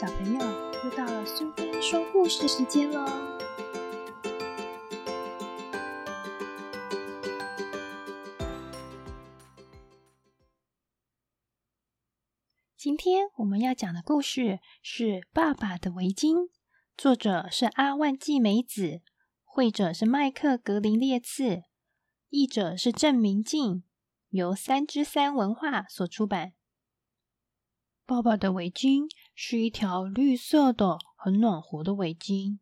[0.00, 0.38] 小朋友，
[0.84, 3.04] 又到了苏菲说故事时间喽！
[12.76, 16.34] 今天我们要讲的故事是《爸爸的围巾》，
[16.96, 19.00] 作者是阿万纪美子，
[19.42, 21.64] 绘者是麦克格林列茨，
[22.28, 23.82] 译者是郑明静，
[24.28, 26.52] 由三之三文化所出版。
[28.06, 29.06] 爸爸的围巾
[29.40, 32.58] 是一条绿色的、很暖和的围巾，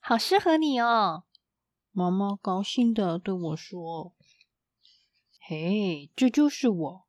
[0.00, 1.24] 好适合你哦！
[1.92, 4.14] 妈妈高兴的对我说
[5.46, 7.06] ：“嘿，这就是我。”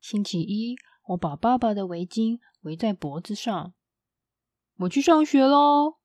[0.00, 0.76] 星期一，
[1.08, 3.74] 我把爸爸的围巾围在脖子上，
[4.76, 5.96] 我去上学喽。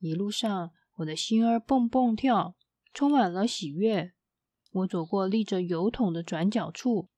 [0.00, 2.54] 一路上，我的心儿蹦蹦跳，
[2.92, 4.12] 充满了喜悦。
[4.72, 7.08] 我走过立着油桶的转角处，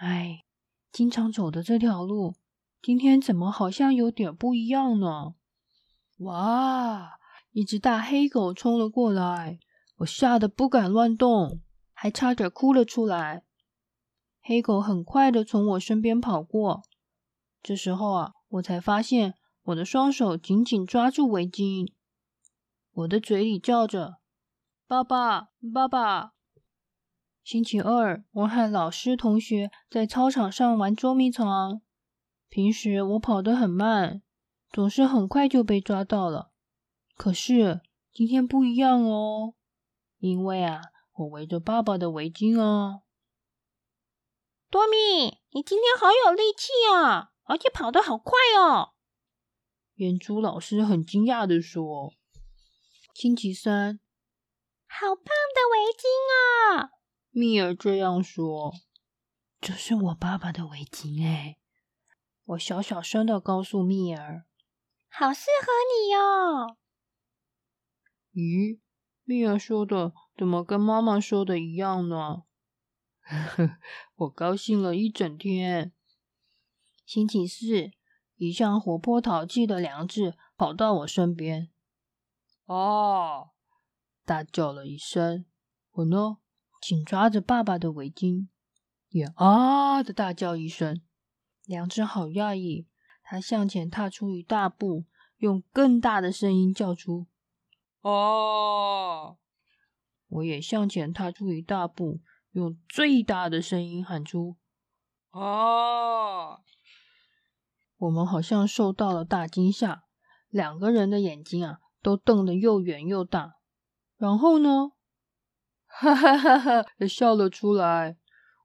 [0.00, 0.44] 唉。
[0.90, 2.34] 经常走的这条路，
[2.80, 5.34] 今天怎么好像有点不一样呢？
[6.18, 7.18] 哇！
[7.52, 9.58] 一只大黑狗冲了过来，
[9.96, 11.60] 我吓得不敢乱动，
[11.92, 13.44] 还差点哭了出来。
[14.40, 16.82] 黑狗很快的从我身边跑过，
[17.62, 21.92] 这时候啊，我才发现我的双手紧紧抓住围巾，
[22.92, 24.18] 我的嘴里叫着
[24.86, 26.34] ：“爸爸，爸爸。”
[27.42, 31.82] 星期二，我和老师、同学在操场上玩捉迷藏。
[32.48, 34.22] 平时我跑得很慢，
[34.70, 36.50] 总是很快就被抓到了。
[37.14, 37.82] 可是
[38.12, 39.54] 今天不一样哦，
[40.18, 40.80] 因为啊，
[41.12, 43.02] 我围着爸爸的围巾哦。
[44.70, 48.94] 多米，你今天好有力气啊，而且跑得好快哦！
[49.94, 52.12] 圆珠老师很惊讶的说
[53.14, 53.98] ：“星期三，
[54.86, 56.90] 好棒的围巾啊！”
[57.30, 58.72] 蜜儿这样说
[59.60, 61.58] ：“这是我爸爸的围巾。”哎，
[62.48, 64.46] 我小小声的告诉蜜儿
[65.10, 66.78] ：“好适合你哟。”
[68.32, 68.80] 咦，
[69.24, 72.44] 蜜儿说的怎么跟妈妈说的一样呢？
[74.16, 75.92] 我高兴了一整天。
[77.04, 77.90] 星期四，
[78.36, 81.70] 一向活泼淘气的梁志跑到我身边，
[82.64, 83.50] 哦！
[84.24, 85.44] 大叫了一声。
[85.90, 86.38] 我呢？
[86.80, 88.48] 紧抓着爸爸的围巾，
[89.10, 91.02] 也啊的大叫一声。
[91.68, 92.86] 良知好讶异，
[93.22, 95.04] 他向前踏出一大步，
[95.36, 97.26] 用更大的声音叫出
[98.00, 99.36] ：“哦！”
[100.28, 102.20] 我也向前踏出一大步，
[102.52, 104.56] 用最大的声音喊出
[105.30, 106.60] ：“哦！”
[107.98, 110.04] 我们好像受到了大惊吓，
[110.48, 113.56] 两个人的眼睛啊都瞪得又圆又大。
[114.16, 114.92] 然后呢？
[115.84, 116.86] 哈哈哈哈！
[117.06, 118.16] 笑了出来。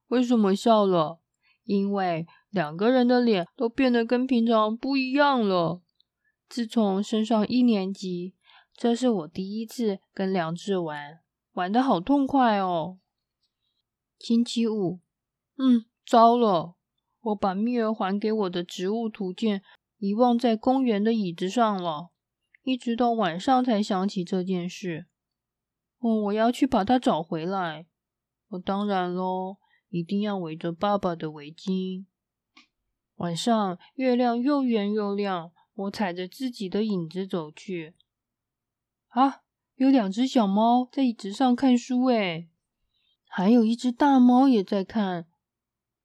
[0.07, 1.19] 为什么笑了？
[1.65, 5.81] 因为两个人的脸都变得跟平常不一样了。
[6.47, 8.35] 自从升上一年级，
[8.75, 11.21] 这是我第一次跟梁志玩，
[11.53, 12.99] 玩的好痛快哦。
[14.19, 14.99] 星期五，
[15.57, 16.75] 嗯，糟了，
[17.21, 19.63] 我把蜜儿还给我的植物图鉴
[19.97, 22.11] 遗忘在公园的椅子上了，
[22.61, 25.07] 一直到晚上才想起这件事。
[25.97, 27.87] 哦，我要去把它找回来。
[28.49, 29.57] 我当然喽，
[29.89, 32.05] 一定要围着爸爸的围巾。
[33.15, 37.95] 晚上月亮又圆又亮，我踩着自己的影子走去。
[39.09, 39.41] 啊，
[39.75, 42.49] 有两只小猫在椅子上看书，诶，
[43.27, 45.27] 还有一只大猫也在看。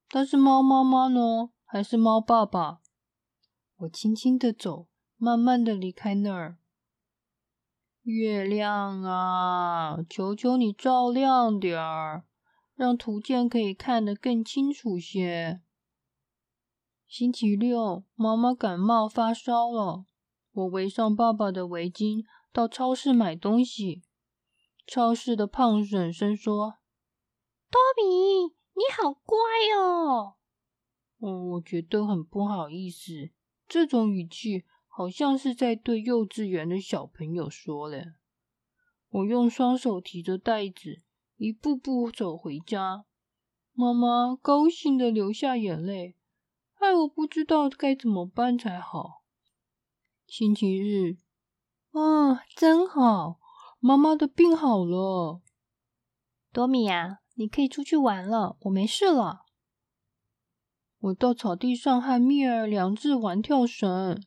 [0.07, 2.79] 它是猫妈妈呢，还是猫爸爸？
[3.77, 4.87] 我轻轻的走，
[5.17, 6.57] 慢慢的离开那儿。
[8.03, 12.25] 月亮啊，求求你照亮点儿，
[12.75, 15.61] 让图鉴可以看得更清楚些。
[17.09, 20.05] 星期六，妈妈感冒发烧了，
[20.51, 24.03] 我围上爸爸的围巾，到超市买东西。
[24.85, 26.75] 超市的胖婶婶说
[27.71, 28.03] ：“多比，
[28.75, 29.35] 你好乖
[29.75, 30.35] 哦。”
[31.17, 33.31] 哦，我觉得很不好意思，
[33.67, 34.65] 这种语气。
[34.91, 38.05] 好像是在对幼稚园的小朋友说嘞。
[39.09, 41.01] 我用双手提着袋子，
[41.37, 43.05] 一步步走回家。
[43.71, 46.17] 妈妈高兴的流下眼泪，
[46.81, 49.25] 害我不知道该怎么办才好。
[50.25, 51.17] 星期日，
[51.91, 53.37] 啊，真好，
[53.79, 55.41] 妈妈的病好了。
[56.53, 59.41] 多米呀，你可以出去玩了，我没事了。
[60.99, 64.23] 我到草地上和蜜儿、良治玩跳绳。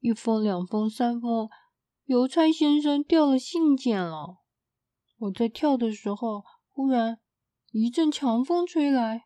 [0.00, 1.48] 一封、两封、三封，
[2.04, 4.42] 邮差先生掉了信件了。
[5.16, 7.18] 我在跳的时候，忽然
[7.70, 9.24] 一阵强风吹来，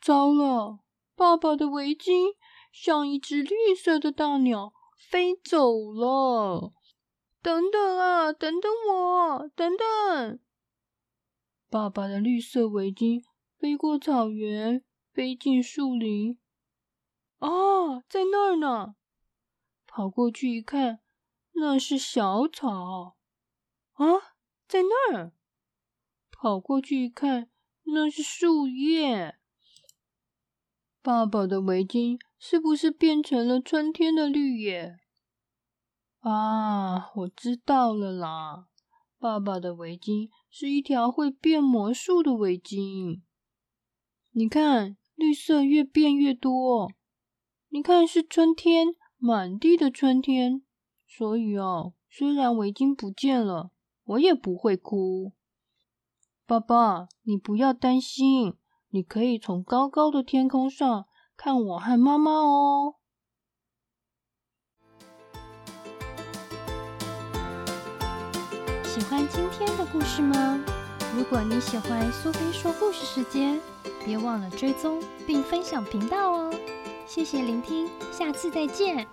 [0.00, 0.80] 糟了！
[1.16, 2.34] 爸爸的围巾
[2.70, 6.74] 像一只绿色的大鸟飞走了。
[7.40, 10.40] 等等啊，等等我，等等！
[11.70, 13.22] 爸爸的绿色围巾
[13.58, 16.38] 飞过草原，飞进树林。
[17.38, 18.96] 啊，在那儿呢！
[19.86, 21.00] 跑过去一看，
[21.52, 23.16] 那是小草。
[23.94, 24.04] 啊，
[24.68, 25.32] 在那儿！
[26.30, 27.48] 跑过去一看，
[27.84, 29.35] 那是树叶。
[31.06, 34.98] 爸爸的围巾是不是变成了春天的绿叶？
[36.18, 38.66] 啊，我知道了啦！
[39.16, 43.20] 爸爸的围巾是一条会变魔术的围巾。
[44.32, 46.90] 你看，绿色越变越多。
[47.68, 50.64] 你看，是春天，满地的春天。
[51.06, 53.70] 所以哦，虽然围巾不见了，
[54.02, 55.34] 我也不会哭。
[56.44, 58.54] 爸爸，你不要担心，
[58.96, 61.04] 你可以从高高的天空上
[61.36, 62.94] 看我和妈妈哦。
[68.84, 70.58] 喜欢今天的故事吗？
[71.14, 73.60] 如果你喜欢苏菲说故事时间，
[74.02, 76.54] 别忘了追踪并分享频道哦。
[77.06, 79.06] 谢谢聆听，下次再见。